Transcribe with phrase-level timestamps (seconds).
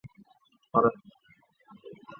[0.71, 1.01] 宋敬舆人。